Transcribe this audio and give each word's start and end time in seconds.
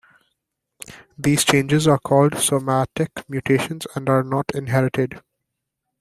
These 1.15 1.43
changes 1.43 1.87
are 1.87 1.99
called 1.99 2.35
somatic 2.39 3.11
mutations 3.29 3.85
and 3.95 4.09
are 4.09 4.23
not 4.23 4.45
inherited. 4.55 5.21